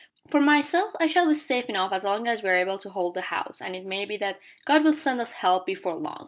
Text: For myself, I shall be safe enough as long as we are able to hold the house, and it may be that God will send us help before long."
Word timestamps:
For 0.29 0.41
myself, 0.41 0.95
I 0.99 1.05
shall 1.05 1.27
be 1.27 1.35
safe 1.35 1.65
enough 1.65 1.93
as 1.93 2.03
long 2.03 2.27
as 2.27 2.41
we 2.41 2.49
are 2.49 2.55
able 2.55 2.79
to 2.79 2.89
hold 2.89 3.13
the 3.13 3.21
house, 3.21 3.61
and 3.61 3.75
it 3.75 3.85
may 3.85 4.03
be 4.05 4.17
that 4.17 4.39
God 4.65 4.83
will 4.83 4.93
send 4.93 5.21
us 5.21 5.33
help 5.33 5.67
before 5.67 5.93
long." 5.95 6.17